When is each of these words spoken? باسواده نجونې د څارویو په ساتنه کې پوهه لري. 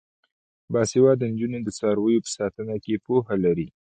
باسواده 0.73 1.25
نجونې 1.31 1.59
د 1.63 1.69
څارویو 1.77 2.23
په 2.25 2.29
ساتنه 2.37 2.75
کې 2.83 3.01
پوهه 3.05 3.35
لري. 3.45 3.67